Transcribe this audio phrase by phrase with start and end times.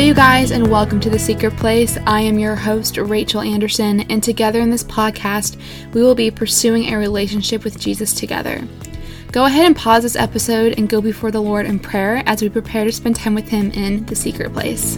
[0.00, 1.98] you guys, and welcome to The Secret Place.
[2.06, 5.60] I am your host, Rachel Anderson, and together in this podcast,
[5.92, 8.66] we will be pursuing a relationship with Jesus together.
[9.30, 12.48] Go ahead and pause this episode and go before the Lord in prayer as we
[12.48, 14.96] prepare to spend time with Him in The Secret Place.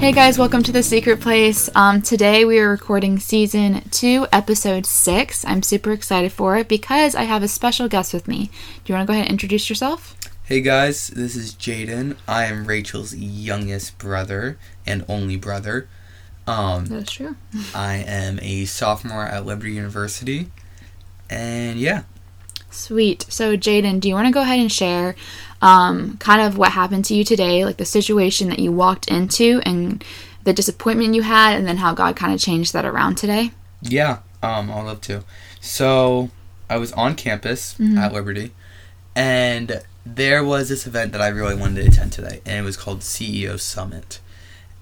[0.00, 1.68] Hey guys, welcome to the Secret Place.
[1.74, 5.44] Um, today we are recording season two, episode six.
[5.44, 8.46] I'm super excited for it because I have a special guest with me.
[8.82, 10.16] Do you want to go ahead and introduce yourself?
[10.44, 12.16] Hey guys, this is Jaden.
[12.26, 15.86] I am Rachel's youngest brother and only brother.
[16.46, 17.36] Um, That's true.
[17.74, 20.50] I am a sophomore at Liberty University,
[21.28, 22.04] and yeah,
[22.70, 23.26] Sweet.
[23.28, 25.16] So, Jaden, do you want to go ahead and share
[25.62, 29.60] um, kind of what happened to you today, like the situation that you walked into
[29.64, 30.04] and
[30.44, 33.52] the disappointment you had, and then how God kind of changed that around today?
[33.82, 35.24] yeah, um, I'll love to.
[35.60, 36.30] So
[36.68, 38.52] I was on campus at Liberty,
[39.14, 42.76] and there was this event that I really wanted to attend today, and it was
[42.76, 44.20] called CEO Summit.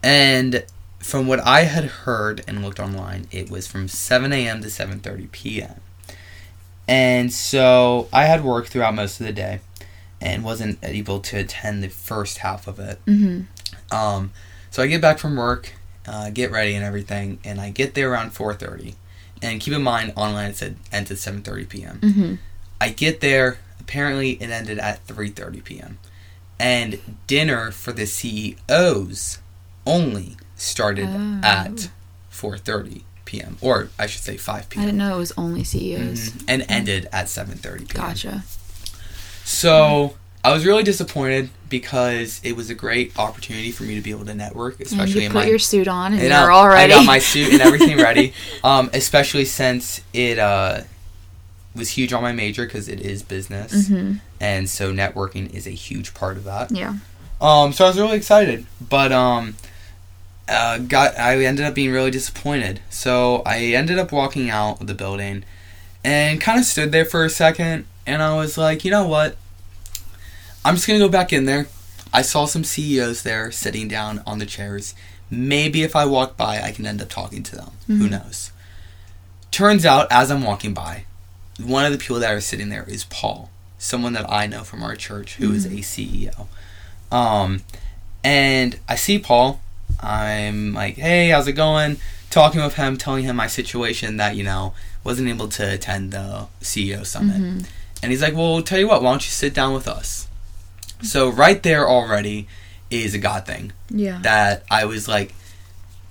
[0.02, 0.64] And
[0.98, 4.62] from what I had heard and looked online, it was from 7 a.m.
[4.62, 5.80] to 7:30 p.m.
[6.86, 9.60] And so I had work throughout most of the day,
[10.20, 12.98] and wasn't able to attend the first half of it.
[13.06, 13.94] Mm-hmm.
[13.96, 14.32] Um,
[14.70, 15.72] so I get back from work,
[16.06, 18.94] uh, get ready and everything, and I get there around 4:30.
[19.40, 21.98] And keep in mind, online it said ends at 7:30 p.m.
[22.02, 22.34] Mm-hmm.
[22.80, 23.58] I get there.
[23.80, 25.98] Apparently, it ended at 3:30 p.m.
[26.60, 29.38] And dinner for the CEOs
[29.86, 31.40] only started Oh.
[31.42, 31.88] at
[32.32, 33.56] 4:30 p.m.
[33.60, 34.82] or I should say 5 p.m.
[34.82, 36.30] I didn't know it was only CEOs.
[36.30, 36.44] Mhm.
[36.48, 37.86] and ended at 7:30 p.m.
[38.06, 38.44] Gotcha.
[39.48, 44.10] So I was really disappointed because it was a great opportunity for me to be
[44.10, 46.36] able to network, And especially you in put my your suit on and you you're
[46.36, 46.92] know, all ready.
[46.92, 48.34] I got my suit and everything ready.
[48.62, 50.82] Um, especially since it uh,
[51.74, 55.70] was huge on my major because it is business, hmm and so networking is a
[55.70, 56.70] huge part of that.
[56.70, 56.94] Yeah.
[57.40, 59.56] Um, so I was really excited, but um,
[60.48, 62.80] uh, got I ended up being really disappointed.
[62.90, 65.44] So I ended up walking out of the building,
[66.04, 69.36] and kind of stood there for a second, and I was like, you know what?
[70.64, 71.68] I'm just gonna go back in there.
[72.12, 74.94] I saw some CEOs there sitting down on the chairs.
[75.30, 77.70] Maybe if I walk by, I can end up talking to them.
[77.86, 78.10] Who Mhm.
[78.10, 78.50] knows?
[79.50, 81.04] Turns out, as I'm walking by,
[81.58, 84.82] one of the people that are sitting there is Paul, someone that I know from
[84.82, 86.48] our church who is a CEO.
[87.12, 87.62] Um,
[88.24, 89.60] and I see Paul.
[90.00, 91.98] I'm like, hey, how's it going?
[92.30, 94.72] Talking with him, telling him my situation that, you know,
[95.04, 97.40] wasn't able to attend the CEO summit.
[97.40, 97.64] Mhm.
[98.02, 100.28] And he's like, well, tell you what, why don't you sit down with us?
[101.02, 102.48] So, right there already
[102.90, 104.18] is a God thing Yeah.
[104.22, 105.34] that I was like,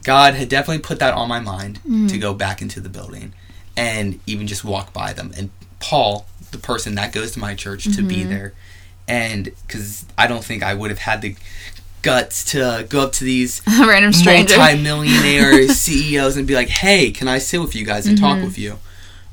[0.03, 2.09] God had definitely put that on my mind Mhm.
[2.09, 3.33] to go back into the building
[3.75, 5.33] and even just walk by them.
[5.37, 5.49] And
[5.79, 8.29] Paul, the person that goes to my church, to be Mhm.
[8.29, 8.53] there.
[9.07, 11.35] And because I don't think I would have had the
[12.01, 14.57] guts to go up to these random stranger.
[14.57, 18.45] multi-millionaire CEOs and be like, "Hey, can I sit with you guys and talk Mhm.
[18.45, 18.79] with you?"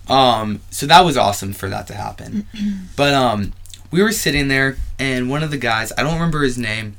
[0.08, 2.46] Um, so that was awesome for that to happen.
[2.96, 3.52] but um,
[3.90, 6.96] we were sitting there, and one of the guys, I don't remember his name,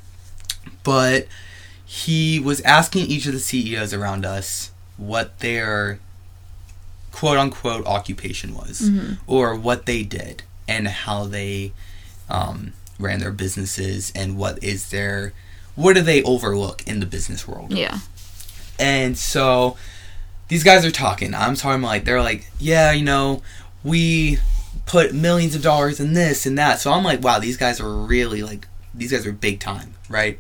[0.84, 1.28] but
[1.86, 6.00] he was asking each of the CEOs around us what their
[7.12, 9.18] quote unquote occupation was, Mhm.
[9.28, 11.72] or what they did, and how they
[12.28, 15.32] um, ran their businesses, and what is their
[15.76, 17.72] what do they overlook in the business world.
[17.72, 18.00] Yeah.
[18.80, 19.78] And so
[20.48, 21.34] these guys are talking.
[21.34, 23.42] I'm talking like they're like, yeah, you know,
[23.84, 24.40] we
[24.86, 26.80] put millions of dollars in this and that.
[26.80, 30.40] So I'm like, wow, these guys are really like these guys are big time, right?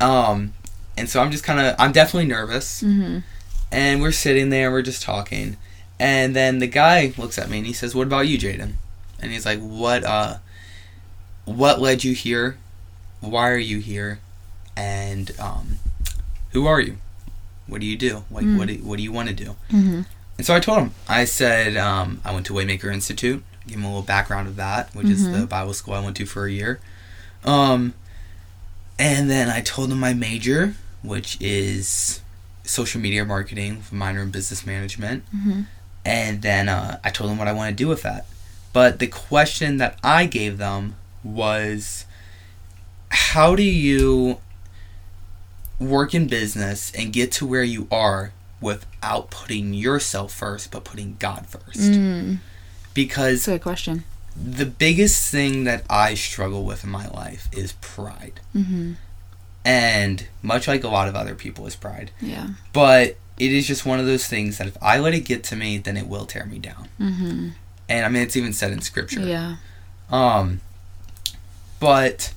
[0.00, 0.52] Um
[0.96, 2.80] and so I'm just kind of I'm definitely nervous.
[2.80, 3.18] hmm
[3.72, 5.56] And we're sitting there, we're just talking.
[5.98, 8.74] And then the guy looks at me and he says, "What about you, Jaden?"
[9.20, 10.38] And he's like, "What uh
[11.44, 12.56] what led you here?
[13.20, 14.18] Why are you here?
[14.76, 15.78] And um
[16.52, 16.98] who are you?
[17.66, 18.24] What do you do?
[18.30, 18.56] Like Mm.
[18.58, 20.02] what do, what do you want to do?" hmm
[20.36, 20.90] And so I told him.
[21.08, 23.42] I said um, I went to Waymaker Institute.
[23.66, 25.40] Give him a little background of that, which is Mhm.
[25.40, 26.80] the Bible school I went to for a year.
[27.44, 27.94] Um,
[28.98, 32.20] and then I told him my major, which is
[32.64, 35.24] social media marketing, with a minor in business management.
[35.30, 35.62] hmm
[36.04, 38.26] And then uh, I told them what I want to do with that.
[38.74, 42.04] But the question that I gave them was
[43.08, 44.38] how do you
[45.78, 51.16] work in business and get to where you are without putting yourself first, but putting
[51.18, 51.78] God first?
[51.92, 52.38] Mm.
[52.94, 54.04] Because That's a good question.
[54.36, 58.40] the biggest thing that I struggle with in my life is pride.
[58.52, 58.92] hmm
[59.64, 62.10] And much like a lot of other people, is pride.
[62.20, 62.48] Yeah.
[62.72, 65.56] But it is just one of those things that if I let it get to
[65.56, 66.88] me, then it will tear me down.
[66.98, 67.48] hmm
[67.88, 69.20] And I mean, it's even said in scripture.
[69.26, 69.56] Yeah.
[70.10, 70.60] Um,
[71.80, 72.32] but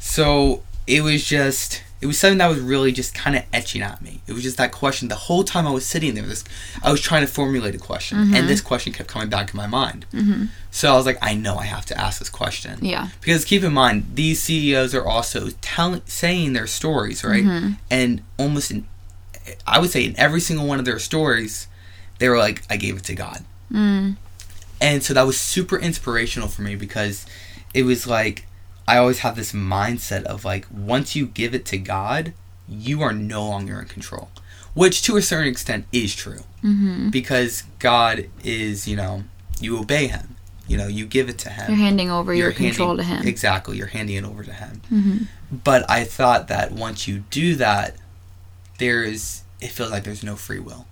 [0.00, 4.02] so it was just it was something that was really just kind of etching at
[4.02, 4.20] me.
[4.26, 6.24] It was just that question the whole time I was sitting there.
[6.24, 6.44] This
[6.82, 8.34] I was trying to formulate a question, Mm-hmm.
[8.34, 10.06] and this question kept coming back in my mind.
[10.12, 10.44] Mm-hmm.
[10.70, 12.78] So I was like, I know I have to ask this question.
[12.82, 13.08] Yeah.
[13.20, 17.44] Because keep in mind, these CEOs are also telling, saying their stories, right?
[17.44, 17.72] Mm-hmm.
[17.90, 18.86] And almost in,
[19.66, 21.66] I would say in every single one of their stories,
[22.18, 23.44] they were like, I gave it to God.
[23.72, 24.16] Mm.
[24.80, 27.24] And so that was super inspirational for me because
[27.72, 28.46] it was like
[28.88, 32.32] I always have this mindset of like once you give it to God,
[32.68, 34.30] you are no longer in control.
[34.74, 36.40] Which to a certain extent is true.
[36.62, 37.08] Mm-hmm.
[37.10, 39.24] Because God is, you know,
[39.60, 40.36] you obey him.
[40.68, 41.68] You know, you give it to him.
[41.70, 43.28] You're handing over your You're control handing- to him.
[43.28, 44.82] Exactly, you're handing it over to him.
[44.92, 45.16] Mm-hmm.
[45.64, 47.96] But I thought that once you do that,
[48.78, 50.86] there is it feels like there's no free will.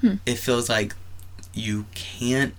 [0.00, 0.14] Hmm.
[0.26, 0.94] It feels like
[1.54, 2.54] you can't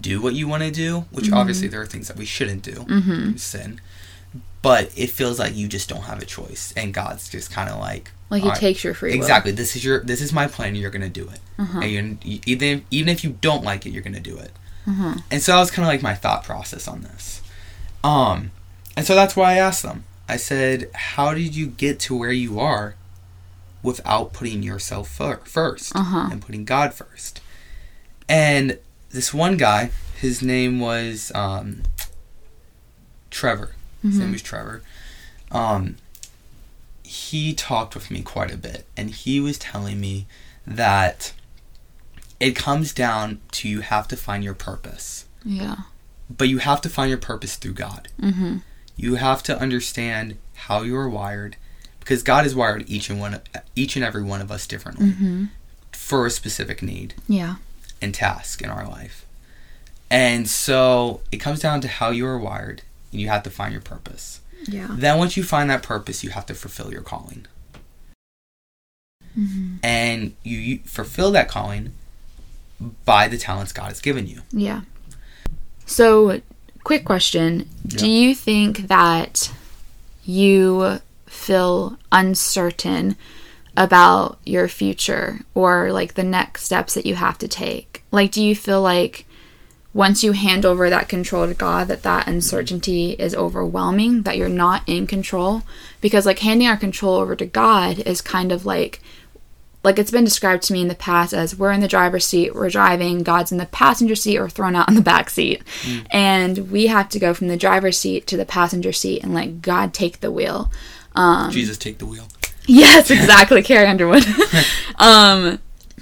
[0.00, 1.34] do what you want to do, which Mm-hmm.
[1.34, 3.38] obviously there are things that we shouldn't do, Mhm.
[3.40, 3.80] sin.
[4.64, 7.78] But it feels like you just don't have a choice, and God's just kind of
[7.78, 9.16] like, Like he "All right, takes your free will.
[9.18, 9.52] exactly.
[9.52, 10.74] This is your, this is my plan.
[10.74, 11.80] You're gonna do it, Uh-huh.
[11.80, 14.52] and you're, you, even even if you don't like it, you're gonna do it.
[14.88, 15.14] Uh-huh.
[15.30, 17.42] And so that was kind of like my thought process on this.
[18.02, 18.50] Um,
[18.96, 20.04] and so that's why I asked them.
[20.28, 22.94] I said, "How did you get to where you are
[23.82, 26.28] without putting yourself fir- 1st Uh-huh.
[26.32, 27.42] and putting God first?
[28.30, 28.78] And
[29.10, 31.82] this one guy, his name was um,
[33.30, 33.72] Trevor.
[34.04, 34.82] His name was Trevor.
[35.50, 35.96] Um,
[37.02, 40.26] he talked with me quite a bit, and he was telling me
[40.66, 41.32] that
[42.38, 45.76] it comes down to you have to find your purpose, Yeah.
[46.30, 48.08] but you have to find your purpose through God.
[48.20, 48.58] Mm-hmm.
[48.96, 51.56] You have to understand how you are wired,
[52.00, 53.40] because God has wired each and one,
[53.74, 55.44] each and every one of us differently Mm-hmm.
[55.92, 57.56] for a specific need Yeah.
[58.02, 59.24] and task in our life.
[60.10, 62.82] And so it comes down to how you are wired,
[63.14, 64.40] and you have to find your purpose.
[64.66, 64.88] Yeah.
[64.90, 67.46] Then once you find that purpose, you have to fulfill your calling.
[69.38, 69.76] Mm-hmm.
[69.82, 71.92] And you, you fulfill that calling
[73.04, 74.42] by the talents God has given you.
[74.50, 74.82] Yeah.
[75.86, 76.40] So,
[76.82, 77.68] quick question.
[77.86, 79.52] Do you think that
[80.24, 83.16] you feel uncertain
[83.76, 88.02] about your future or like the next steps that you have to take?
[88.10, 89.26] Like, do you feel like
[89.94, 94.48] once you hand over that control to God, that that uncertainty is overwhelming, that you're
[94.48, 95.62] not in control?
[96.00, 99.00] Because, like, handing our control over to God is kind of like
[99.84, 102.54] like it's been described to me in the past as we're in the driver's seat,
[102.54, 105.62] we're driving, God's in the passenger seat or thrown out in the back seat.
[106.10, 109.60] And we have to go from the driver's seat to the passenger seat and let
[109.60, 110.72] God take the wheel.
[111.14, 112.26] Um, Jesus, take the wheel.
[112.66, 114.24] Yes, exactly, Carrie Underwood.
[114.96, 115.58] um,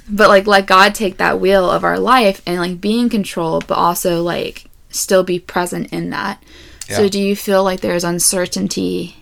[0.09, 3.61] but like let God take that wheel of our life and like be in control,
[3.61, 6.43] but also like still be present in that.
[6.89, 9.17] So do you feel like there's uncertainty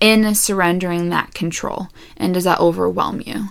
[0.00, 1.88] in surrendering that control?
[2.16, 3.50] And does that overwhelm you?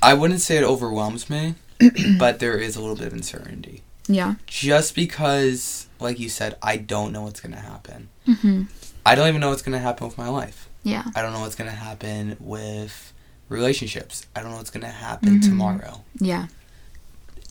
[0.00, 1.56] I wouldn't say it overwhelms me,
[2.18, 3.82] but there is a little bit of uncertainty.
[4.06, 4.34] Yeah.
[4.46, 8.08] Just because, like you said, I don't know what's going to happen.
[8.28, 8.62] Mm-hmm.
[9.04, 10.68] I don't even know what's going to happen with my life.
[10.84, 11.04] Yeah.
[11.16, 13.12] I don't know what's going to happen with
[13.48, 14.26] relationships.
[14.34, 16.02] I don't know what's going to happen tomorrow.
[16.18, 16.46] Yeah.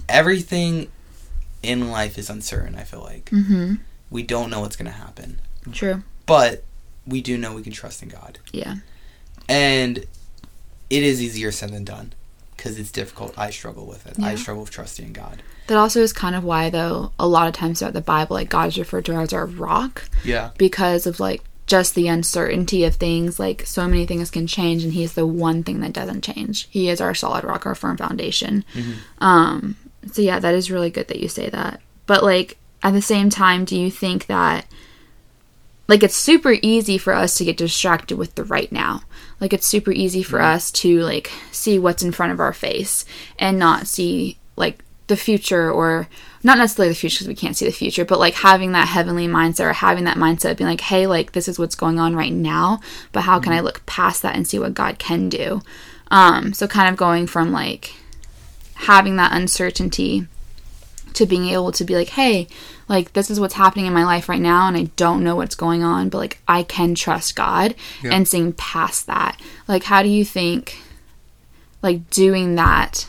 [0.08, 0.88] Everything
[1.64, 3.26] in life is uncertain, I feel like.
[3.26, 3.76] Mm-hmm.
[4.10, 5.40] We don't know what's going to happen.
[5.72, 6.04] True.
[6.26, 6.64] But
[7.08, 8.40] we do know we can trust in God.
[8.52, 8.76] Yeah.
[9.50, 10.00] And
[10.90, 12.14] it is easier said than done
[12.56, 13.38] because it's difficult.
[13.38, 14.20] I struggle with it.
[14.20, 15.42] I struggle with trusting in God.
[15.68, 18.50] That also is kind of why, though, a lot of times throughout the Bible, like
[18.50, 20.52] God is referred to as our rock Yeah.
[20.58, 23.40] because of like just the uncertainty of things.
[23.40, 26.68] Like so many things can change, and He's the one thing that doesn't change.
[26.70, 28.64] He is our solid rock, our firm foundation.
[29.20, 29.76] Um.
[30.12, 31.82] So yeah, that is really good that you say that.
[32.06, 34.66] But like at the same time, do you think that
[35.88, 39.02] like it's super easy for us to get distracted with the right now?
[39.40, 43.06] Like it's super easy for us to like see what's in front of our face
[43.40, 46.08] and not see like the future or
[46.46, 49.28] not necessarily the future because we can't see the future, but like having that heavenly
[49.28, 52.16] mindset or having that mindset of being like, hey, like this is what's going on
[52.16, 52.80] right now,
[53.12, 55.64] but how can I look past that and see what God can do?
[56.12, 57.96] Um, so kind of going from like
[58.76, 60.28] having that uncertainty
[61.14, 62.48] to being able to be like, hey,
[62.88, 65.56] like this is what's happening in my life right now and I don't know what's
[65.56, 67.74] going on, but like I can trust God
[68.04, 68.14] Yeah.
[68.14, 69.42] and seeing past that.
[69.68, 70.78] Like how do you think
[71.82, 73.08] like doing that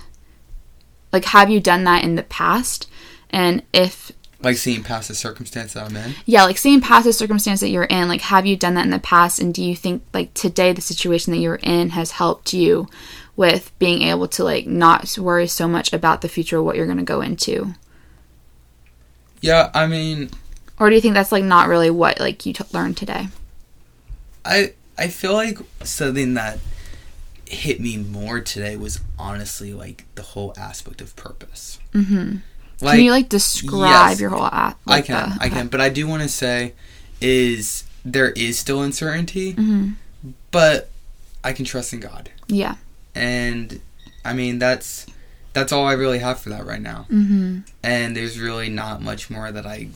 [1.13, 2.89] like have you done that in the past?
[3.31, 6.15] And if Like seeing past the circumstance that I'm in.
[6.27, 8.91] yeah, like seeing past the circumstance that you're in, like have you done that in
[8.91, 12.53] the past and do you think like today the situation that you're in has helped
[12.53, 12.89] you
[13.35, 16.87] with being able to like not worry so much about the future of what you're
[16.87, 17.75] going to go into?
[19.41, 20.31] Yeah, I mean,
[20.79, 23.29] Or do you think that's like not really what like you t- learned today?
[24.45, 26.59] I I feel like something that
[27.47, 31.79] hit me more today was honestly like the whole aspect of purpose.
[31.93, 32.39] Mm-hmm.
[32.81, 34.21] Like can you like describe yes.
[34.21, 34.79] your whole app?
[34.87, 36.75] I can, I can, but I do want to say
[37.21, 39.91] is there is still uncertainty, hmm
[40.51, 40.89] but
[41.45, 42.77] I can trust in God, Yeah.
[43.15, 43.81] and
[44.25, 45.07] I mean that's
[45.53, 47.07] that's all I really have for that right now.
[47.11, 47.61] Mm-hmm.
[47.83, 49.89] And there's really not much more that I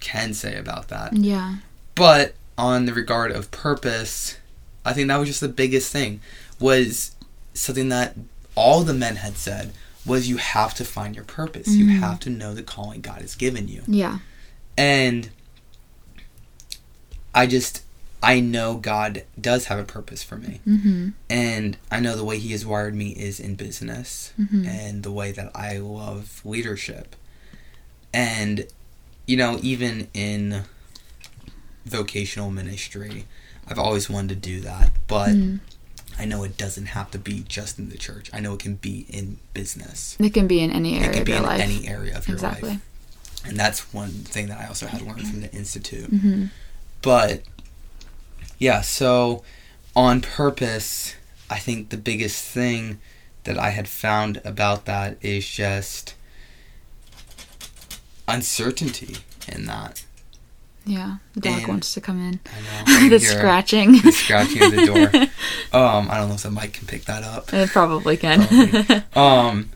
[0.00, 1.14] can say about that.
[1.16, 1.56] Yeah.
[1.94, 4.38] But on the regard of purpose,
[4.84, 6.20] I think that was just the biggest thing
[6.58, 7.12] was
[7.54, 8.16] something that
[8.56, 9.72] all the men had said
[10.06, 11.68] was you have to find your purpose.
[11.68, 11.98] You Mhm.
[12.00, 13.82] have to know the calling God has given you.
[13.86, 14.18] Yeah.
[14.76, 15.30] And
[17.34, 17.82] I just
[18.20, 20.60] I know God does have a purpose for me.
[20.66, 21.10] Mm-hmm.
[21.30, 24.66] And I know the way he has wired me is in business Mm-hmm.
[24.66, 27.14] and the way that I love leadership.
[28.12, 28.66] And,
[29.26, 30.64] you know, even in
[31.86, 33.26] vocational ministry,
[33.68, 34.92] I've always wanted to do that.
[35.06, 35.60] But Mhm.
[36.18, 38.28] I know it doesn't have to be just in the church.
[38.32, 40.16] I know it can be in business.
[40.18, 41.10] It can be in any area.
[41.10, 41.60] It can of be your in life.
[41.60, 42.70] any area of your exactly.
[42.70, 42.80] life.
[43.46, 46.10] And that's one thing that I also had learned from the Institute.
[46.10, 46.46] Mm-hmm.
[47.02, 47.42] But
[48.58, 49.44] yeah, so
[49.94, 51.14] on purpose,
[51.48, 52.98] I think the biggest thing
[53.44, 56.14] that I had found about that is just
[58.26, 60.04] uncertainty in that.
[60.88, 61.16] Yeah.
[61.34, 62.40] The dog And- wants to come in.
[62.46, 63.08] I know.
[63.14, 64.00] The scratching.
[64.00, 65.10] The scratching at the door.
[65.80, 67.52] Um, I don't know if the mic can pick that up.
[67.52, 68.46] it probably can.
[68.46, 69.02] Probably.
[69.14, 69.68] Um,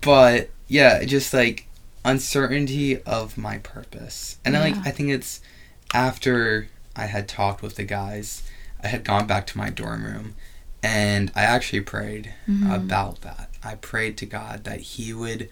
[0.00, 1.66] but yeah, just like
[2.04, 4.60] uncertainty of my purpose, and Yeah.
[4.60, 5.40] like I think it's
[5.92, 8.42] after I had talked with the guys,
[8.82, 10.34] I had gone back to my dorm room,
[10.82, 12.72] and I actually prayed Mhm.
[12.74, 13.48] about that.
[13.64, 15.48] I prayed to God that He would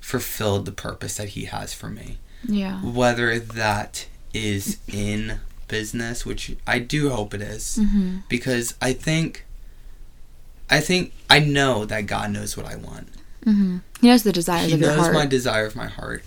[0.00, 2.80] fulfill the purpose that He has for me, yeah.
[2.82, 8.18] whether that is in business, which I do hope it is Mm-hmm.
[8.28, 9.44] because I think
[10.70, 13.08] I think I know that God knows what I want.
[13.44, 13.78] Mm-hmm.
[14.00, 15.14] He knows the desires He of your knows heart.
[15.14, 16.24] my desire of my heart.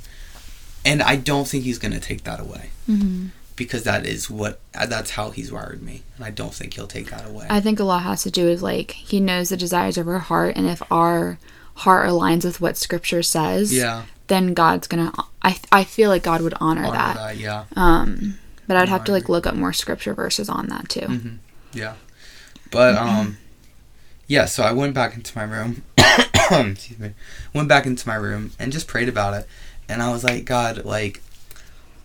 [0.84, 3.28] And I don't think he's going to take that away mm-hmm.
[3.56, 7.10] because that is what that's how he's wired me and I don't think he'll take
[7.10, 7.48] that away.
[7.50, 10.20] I think a lot has to do with like he knows the desires of our
[10.20, 11.40] heart, and if our
[11.76, 14.04] heart aligns with what Scripture says, yeah.
[14.28, 15.12] then God's gonna.
[15.46, 17.16] I I feel like God would honor, honor that.
[17.16, 17.66] that, yeah.
[17.76, 18.38] Um,
[18.68, 21.02] but I'd have to like look up more Scripture verses on that too.
[21.02, 21.38] Mhm.
[21.74, 21.94] Yeah.
[22.72, 23.38] But um
[24.28, 25.84] yeah, so I went back into my room.
[25.98, 27.12] excuse me.
[27.54, 29.48] Went back into my room and just prayed about it.
[29.88, 31.22] And I was like, God, like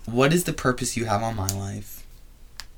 [0.04, 2.04] what is the purpose you have on my life?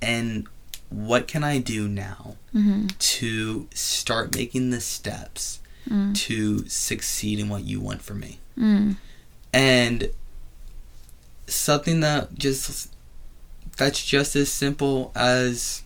[0.01, 0.47] And
[0.91, 2.89] what can I do now Mm-hmm.
[2.99, 5.59] to start making the steps
[5.91, 6.15] Mm.
[6.15, 8.39] to succeed in what you want for me?
[8.57, 8.95] Mm.
[9.53, 10.11] And
[11.55, 12.93] something that just
[13.77, 15.83] that's just as simple as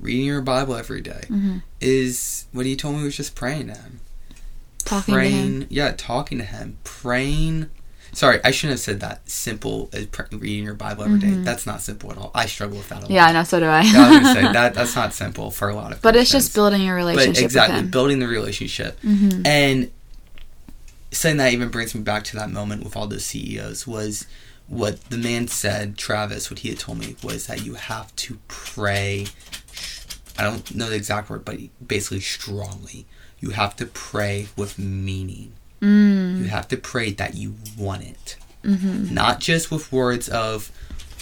[0.00, 1.58] reading your Bible every day Mm-hmm.
[1.80, 4.00] is what he told me was just praying to him.
[4.84, 5.66] Talking praying, to him.
[5.70, 7.70] yeah, talking to him, praying.
[8.14, 9.28] Sorry, I shouldn't have said that.
[9.30, 11.28] Simple as reading your Bible every day.
[11.28, 11.44] Mhm.
[11.44, 12.30] That's not simple at all.
[12.34, 13.10] I struggle with that a lot.
[13.10, 13.42] Yeah, I know.
[13.44, 13.80] So do I.
[13.82, 16.02] Yeah, I was say that that's not simple for a lot of.
[16.02, 17.90] but it's just building your But relationship exactly with him.
[17.90, 19.46] building the relationship mm-hmm.
[19.46, 19.90] and
[21.12, 24.26] saying that even brings me back to that moment with all those CEOs was
[24.68, 28.38] what the man said, Travis, what he had told me was that you have to
[28.48, 29.26] pray.
[30.38, 33.06] I don't know the exact word, but basically strongly.
[33.40, 35.52] You have to pray with meaning.
[35.80, 36.46] You Mm.
[36.46, 38.36] have to pray that you want it.
[38.64, 39.12] Mm-hmm.
[39.12, 40.70] Not just with words of,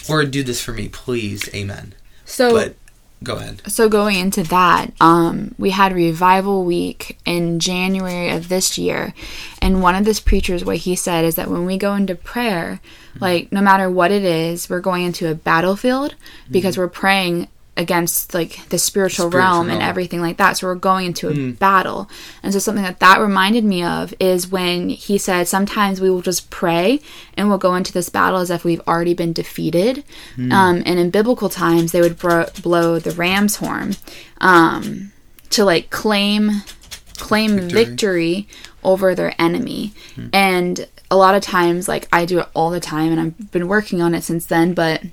[0.07, 1.95] Lord, do this for me, please, amen.
[2.25, 2.75] So But
[3.23, 3.61] go ahead.
[3.67, 9.13] so going into that um, we had revival week in january of this year.
[9.61, 12.79] And one of this preachers what he said is that when we go into prayer
[13.19, 16.15] like no matter what it is we're going into a battlefield
[16.49, 17.47] because we're praying
[17.77, 21.33] against like the spiritual, Spiritual realm and everything like that so we're going into a
[21.33, 21.57] Mm.
[21.57, 22.09] battle
[22.43, 26.21] and so something that that reminded me of is when he said sometimes we will
[26.21, 26.99] just pray
[27.37, 30.03] and we'll go into this battle as if we've already been defeated
[30.35, 30.51] Hmm.
[30.51, 33.95] um, and in biblical times they would bro- blow the ram's horn
[34.41, 35.11] um,
[35.51, 36.63] to like claim
[37.17, 37.85] claim Victory.
[37.85, 38.47] victory.
[38.83, 39.93] over their enemy
[40.33, 43.67] and a lot of times like i do it all the time and i've been
[43.67, 45.03] working on it since then but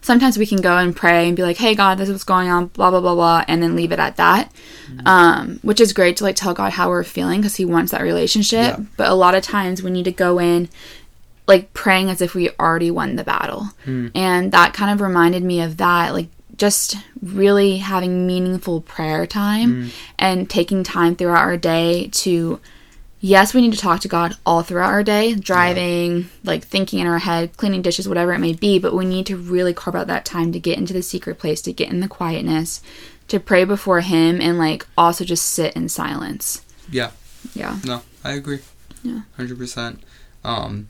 [0.00, 2.48] sometimes we can go and pray and be like hey god this is what's going
[2.48, 4.52] on blah blah blah blah and then leave it at that.
[4.88, 5.06] Mm-hmm.
[5.06, 8.02] Um, which is great to like tell god how we're feeling because he wants that
[8.02, 8.78] relationship.
[8.78, 8.84] Yeah.
[8.96, 10.68] but a lot of times we need to go in
[11.46, 13.70] like praying as if we already won the battle.
[13.84, 14.08] Hmm.
[14.14, 19.84] And that kind of reminded me of that like just really having meaningful prayer time
[19.84, 19.88] hmm.
[20.18, 22.60] and taking time throughout our day to
[23.22, 27.06] yes, we need to talk to God all throughout our day, driving, like thinking in
[27.06, 30.08] our head, cleaning dishes, whatever it may be, but we need to really carve out
[30.08, 32.82] that time to get into the secret place, to get in the quietness,
[33.28, 36.62] to pray before Him, and like also just sit in silence.
[36.90, 37.12] Yeah.
[37.54, 37.78] Yeah.
[37.84, 38.58] No, I agree.
[39.04, 39.20] Yeah.
[39.36, 40.02] Hundred percent.
[40.44, 40.88] Um,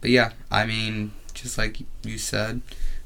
[0.00, 2.60] but yeah, I mean, just like you said,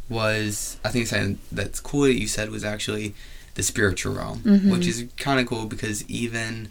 [0.09, 3.15] was I think something that's cool that you said was actually
[3.55, 4.71] the spiritual realm, Mhm.
[4.71, 6.71] which is kind of cool because even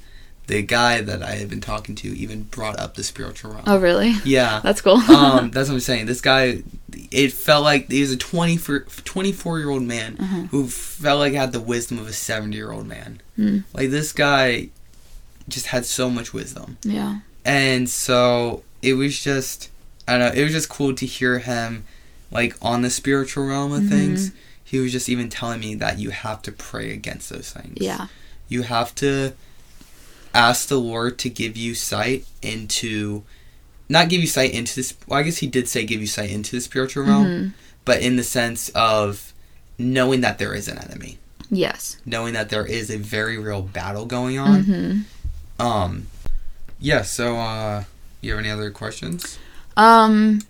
[0.52, 3.64] the guy that I had been talking to even brought up the spiritual realm.
[3.68, 4.14] Oh, really?
[4.26, 4.60] Yeah.
[4.64, 4.98] That's cool.
[4.98, 6.06] um, that's what I'm saying.
[6.08, 6.64] This guy,
[7.12, 10.50] it felt like he was a 24 year old man Mhm.
[10.50, 13.22] who felt like had the wisdom of a 70 year old man.
[13.40, 13.64] Mm.
[13.74, 14.70] Like this guy
[15.48, 16.78] just had so much wisdom.
[16.84, 17.20] yeah.
[17.44, 19.70] And so it was just,
[20.08, 21.86] I don't know, it was just cool to hear him
[22.30, 23.90] like on the spiritual realm of Mhm.
[23.90, 24.32] things.
[24.64, 27.78] He was just even telling me that you have to pray against those things.
[27.82, 28.08] Yeah.
[28.48, 29.34] You have to
[30.34, 33.24] ask the Lord to give you sight into,
[33.90, 34.94] not give you sight into this.
[35.08, 37.52] Well, I guess He did say give you sight into the spiritual realm, Mhm.
[37.86, 39.34] but in the sense of
[39.78, 41.18] knowing that there is an enemy,
[41.50, 41.98] Yes.
[42.06, 44.64] knowing that there is a very real battle going on.
[44.64, 45.00] hmm
[45.64, 46.08] Um,
[46.80, 47.02] yeah.
[47.04, 47.84] So, uh,
[48.22, 49.38] you have any other questions?
[49.78, 50.42] Um,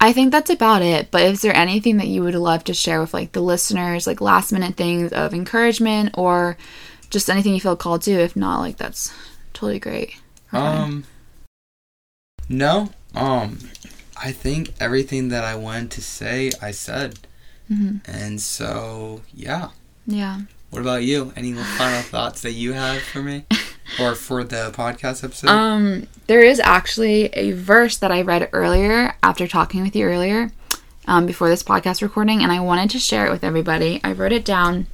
[0.00, 1.10] I think that's about it.
[1.10, 4.20] But is there anything that you would love to share with like the listeners, like
[4.20, 6.56] last minute things of encouragement or
[7.10, 8.12] just anything you feel called to?
[8.12, 9.12] If not, like that's
[9.52, 10.14] totally great.
[10.52, 11.04] Um,
[12.48, 12.90] no.
[13.14, 13.58] Um,
[14.22, 17.18] I think everything that I wanted to say, I said,
[17.70, 18.00] Mhm.
[18.06, 19.68] and so yeah.
[20.06, 20.40] yeah.
[20.70, 21.32] What about you?
[21.36, 23.44] Any final thoughts that you have for me,
[24.00, 25.48] or for the podcast episode?
[25.50, 30.52] Um, there is actually a verse that I read earlier after talking with you earlier,
[31.08, 34.00] um, before this podcast recording, and I wanted to share it with everybody.
[34.04, 34.86] I wrote it down.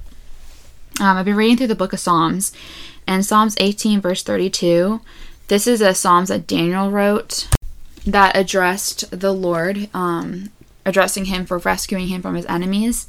[0.99, 2.53] Um, I've been reading through the book of Psalms,
[3.07, 5.03] and Psalms 18, verse 32.
[5.49, 7.49] This is a Psalms that Daniel wrote
[8.07, 10.51] that addressed the Lord, um,
[10.87, 13.07] addressing him for rescuing him from his enemies.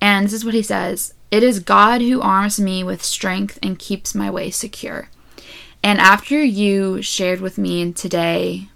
[0.00, 3.78] And this is what he says It is God who arms me with strength and
[3.78, 5.10] keeps my way secure.
[5.82, 8.70] And after you shared with me today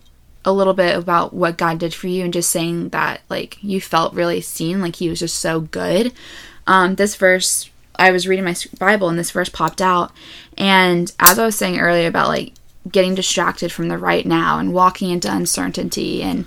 [0.44, 3.80] a little bit about what God did for you and just saying that like you
[3.80, 6.12] felt really seen, like he was just so good.
[6.66, 7.69] Um, this verse
[8.00, 10.12] I was reading my Bible and this verse popped out.
[10.56, 12.54] And as I was saying earlier about like
[12.90, 16.46] getting distracted from the right now and walking into uncertainty and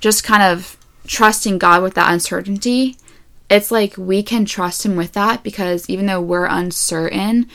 [0.00, 2.96] just kind of trusting God with that uncertainty,
[3.50, 7.48] it's like we can trust Him with that because even though we're uncertain,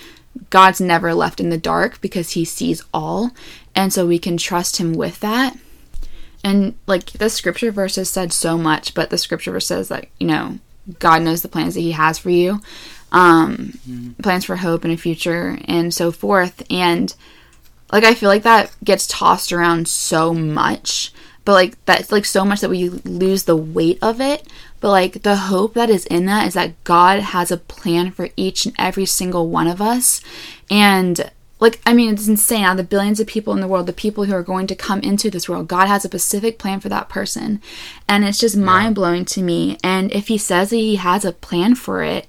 [0.51, 3.31] God's never left in the dark because He sees all.
[3.75, 5.57] And so we can trust Him with that.
[6.43, 10.05] And like the scripture verse has said so much, but the scripture verse says that,
[10.19, 10.59] you know,
[10.99, 12.61] God knows the plans that He has for you,
[13.11, 16.63] um, plans for hope and a future, and so forth.
[16.69, 17.13] And
[17.91, 21.11] like, I feel like that gets tossed around so much,
[21.45, 24.47] but like, that's like so much that we lose the weight of it.
[24.81, 28.29] But like, the hope that is in that is that God has a plan for
[28.37, 30.21] each and every single one of us.
[30.69, 33.85] And like i mean it's insane out of the billions of people in the world
[33.85, 36.79] the people who are going to come into this world god has a specific plan
[36.79, 37.61] for that person
[38.07, 41.75] and it's just mind-blowing to me and if he says that he has a plan
[41.75, 42.25] for it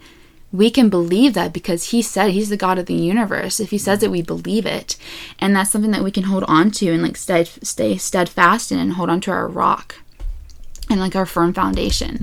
[0.52, 3.78] we can believe that because he said he's the god of the universe if he
[3.78, 4.96] says it we believe it
[5.38, 8.78] and that's something that we can hold on to and like stay, stay steadfast in
[8.78, 9.96] and hold on to our rock
[10.88, 12.22] and like our firm foundation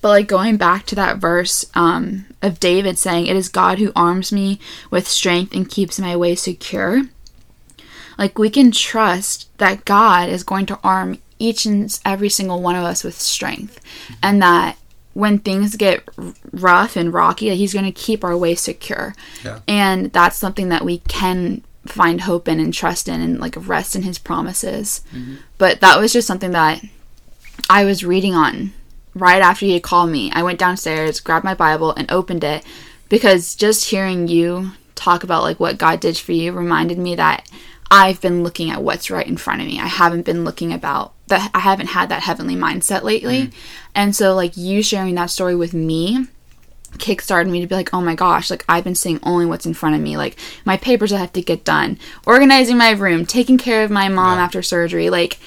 [0.00, 3.92] but like going back to that verse um, of David saying, "It is God who
[3.96, 7.02] arms me with strength and keeps my way secure."
[8.16, 12.74] Like we can trust that God is going to arm each and every single one
[12.74, 13.80] of us with strength,
[14.22, 14.76] and that
[15.18, 16.04] when things get
[16.52, 19.16] rough and rocky, that He's going to keep our way secure.
[19.44, 19.58] Yeah.
[19.66, 23.96] And that's something that we can find hope in and trust in, and like rest
[23.96, 25.02] in His promises.
[25.12, 25.34] Mm-hmm.
[25.58, 26.84] But that was just something that
[27.68, 28.72] I was reading on
[29.12, 30.30] right after he had called me.
[30.32, 32.64] I went downstairs, grabbed my Bible, and opened it
[33.08, 37.50] because just hearing you talk about like what God did for you reminded me that
[37.90, 39.80] I've been looking at what's right in front of me.
[39.80, 41.50] I haven't been looking about that.
[41.54, 43.58] I haven't had that heavenly mindset lately, mm-hmm.
[43.94, 46.28] and so like you sharing that story with me
[46.96, 49.74] kickstarted me to be like, oh my gosh, like I've been seeing only what's in
[49.74, 53.58] front of me, like my papers I have to get done, organizing my room, taking
[53.58, 54.44] care of my mom Yeah.
[54.44, 55.10] after surgery.
[55.10, 55.38] Like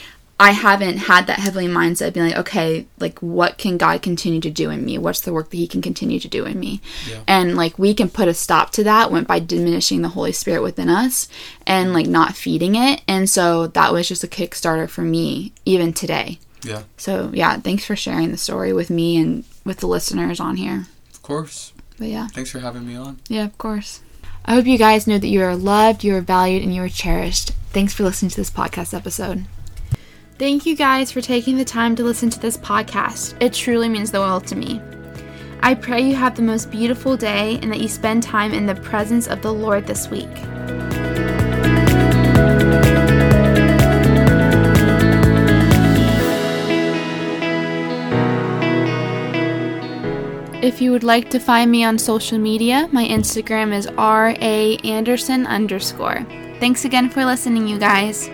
[0.42, 4.42] I haven't had that heavenly mindset of being like, okay, like what can God continue
[4.42, 4.98] to do in me?
[4.98, 6.82] What's the work that He can continue to do in me?
[7.08, 7.20] Yeah.
[7.28, 10.64] And like we can put a stop to that when by diminishing the Holy Spirit
[10.64, 11.30] within us
[11.68, 13.04] and like not feeding it.
[13.08, 16.40] And so that was just a kickstarter for me even today.
[16.64, 20.58] Yeah, So yeah, thanks for sharing the story with me and with the listeners on
[20.58, 20.88] here.
[21.14, 21.72] of course.
[22.00, 22.28] But yeah.
[22.30, 23.20] Thanks for having me on.
[23.28, 24.02] Yeah, of course.
[24.44, 26.90] I hope you guys know that you are loved, you are valued, and you are
[26.90, 27.52] cherished.
[27.70, 29.46] Thanks for listening to this podcast episode.
[30.42, 33.36] Thank you guys for taking the time to listen to this podcast.
[33.40, 34.82] It truly means the world to me.
[35.60, 38.74] I pray you have the most beautiful day and that you spend time in the
[38.74, 40.26] presence of the Lord this week.
[50.64, 54.78] If you would like to find me on social media, my Instagram is R A
[54.78, 56.26] Anderson underscore.
[56.60, 58.28] Thanks again for listening, you guys.